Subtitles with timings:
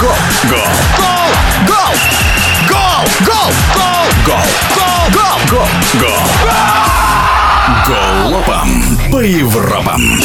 [0.00, 0.10] Гол!
[0.50, 0.58] Гол!
[1.66, 1.94] Гол!
[2.68, 3.06] Гол!
[3.24, 3.52] Гол!
[3.76, 3.94] Гол!
[4.26, 4.42] Гол!
[5.14, 5.36] Гол!
[5.50, 5.68] Гол!
[6.00, 6.16] Гол!
[7.86, 8.68] Голопом
[9.10, 10.20] по Европам.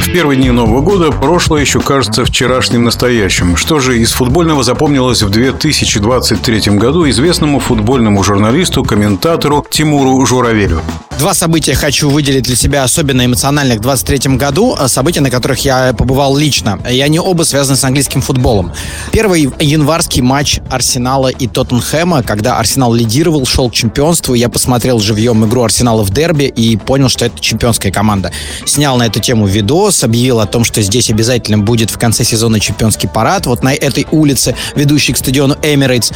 [0.00, 3.56] В первые дни Нового года прошлое еще кажется вчерашним настоящим.
[3.56, 10.82] Что же из футбольного запомнилось в 2023 году известному футбольному журналисту, комментатору Тимуру Журавелю?
[11.18, 14.76] Два события хочу выделить для себя особенно эмоциональных в 23 году.
[14.88, 16.80] События, на которых я побывал лично.
[16.90, 18.72] И они оба связаны с английским футболом.
[19.12, 24.34] Первый январский матч Арсенала и Тоттенхэма, когда Арсенал лидировал, шел к чемпионству.
[24.34, 28.32] Я посмотрел живьем игру Арсенала в дерби и понял, что это чемпионская команда.
[28.66, 32.58] Снял на эту тему видос, объявил о том, что здесь обязательно будет в конце сезона
[32.58, 33.46] чемпионский парад.
[33.46, 36.10] Вот на этой улице, ведущей к стадиону Эмирейтс.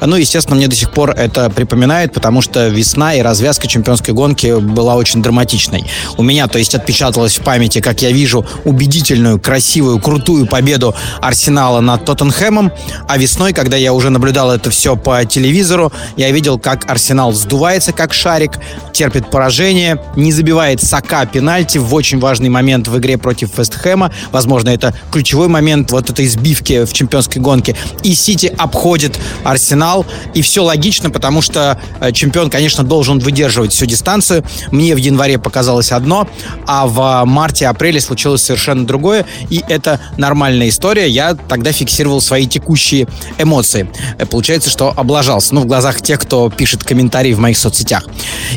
[0.00, 4.35] Ну, естественно, мне до сих пор это припоминает, потому что весна и развязка чемпионской гонки
[4.36, 5.86] все была очень драматичной.
[6.16, 11.80] У меня, то есть, отпечаталось в памяти, как я вижу, убедительную, красивую, крутую победу Арсенала
[11.80, 12.72] над Тоттенхэмом,
[13.08, 17.92] а весной, когда я уже наблюдал это все по телевизору, я видел, как Арсенал сдувается,
[17.92, 18.52] как шарик,
[18.92, 24.12] терпит поражение, не забивает Сака пенальти в очень важный момент в игре против Вестхэма.
[24.32, 27.76] Возможно, это ключевой момент вот этой сбивки в чемпионской гонке.
[28.02, 33.86] И Сити обходит Арсенал, и все логично, потому что э, чемпион, конечно, должен выдерживать всю
[33.86, 34.44] дистанцию, ситуацию.
[34.70, 36.28] Мне в январе показалось одно,
[36.66, 41.08] а в марте-апреле случилось совершенно другое, и это нормальная история.
[41.08, 43.06] Я тогда фиксировал свои текущие
[43.38, 43.88] эмоции.
[44.18, 48.04] Э, получается, что облажался, ну, в глазах тех, кто пишет комментарии в моих соцсетях.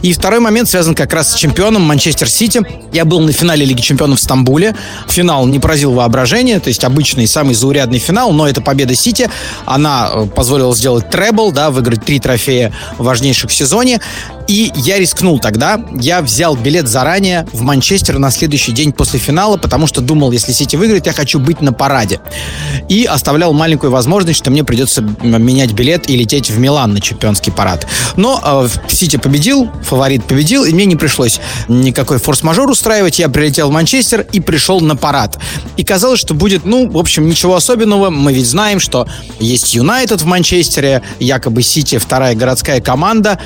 [0.02, 2.62] И второй момент связан как раз с чемпионом Манчестер Сити.
[2.92, 4.76] Я был на финале Лиги Чемпионов в Стамбуле.
[5.08, 9.30] Финал не поразил воображение, то есть обычный самый заурядный финал, но это победа Сити.
[9.66, 14.00] Она э, позволила сделать требл, да, выиграть три трофея важнейших сезоне.
[14.50, 15.59] И я рискнул тогда.
[16.00, 20.52] Я взял билет заранее в Манчестер на следующий день после финала, потому что думал, если
[20.52, 22.20] Сити выиграет, я хочу быть на параде.
[22.88, 27.52] И оставлял маленькую возможность, что мне придется менять билет и лететь в Милан на чемпионский
[27.52, 27.88] парад.
[28.16, 33.20] Но э, Сити победил, фаворит победил, и мне не пришлось никакой форс-мажор устраивать.
[33.20, 35.38] Я прилетел в Манчестер и пришел на парад.
[35.78, 38.10] И казалось, что будет, ну, в общем, ничего особенного.
[38.10, 39.08] Мы ведь знаем, что
[39.40, 43.40] есть Юнайтед в Манчестере, якобы Сити вторая городская команда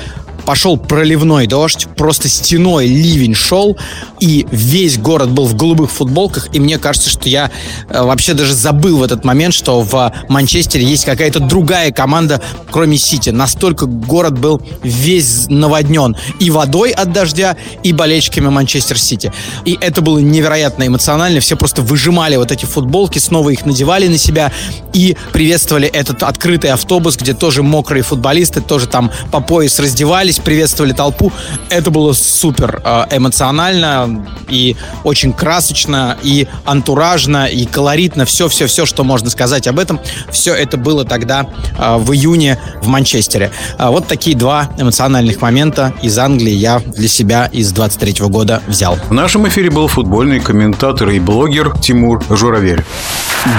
[0.44, 3.76] пошел проливной дождь, просто стеной ливень шел,
[4.20, 7.50] и весь город был в голубых футболках, и мне кажется, что я
[7.88, 12.40] э, вообще даже забыл в этот момент, что в Манчестере есть какая-то другая команда,
[12.70, 13.30] кроме Сити.
[13.30, 19.32] Настолько город был весь наводнен и водой от дождя, и болельщиками Манчестер Сити.
[19.64, 24.18] И это было невероятно эмоционально, все просто выжимали вот эти футболки, снова их надевали на
[24.18, 24.52] себя
[24.92, 30.38] и приветствовали этот открытый автобус, где тоже мокрые футболисты, тоже там по пояс раздевались, собрались,
[30.38, 31.32] приветствовали толпу.
[31.70, 38.24] Это было супер э, эмоционально и очень красочно, и антуражно, и колоритно.
[38.24, 40.00] Все-все-все, что можно сказать об этом,
[40.30, 41.46] все это было тогда
[41.78, 43.50] э, в июне в Манчестере.
[43.78, 48.98] А вот такие два эмоциональных момента из Англии я для себя из 23 года взял.
[49.08, 52.84] В нашем эфире был футбольный комментатор и блогер Тимур Журавель.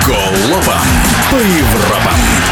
[0.06, 0.81] Голова
[1.31, 2.44] по Европам.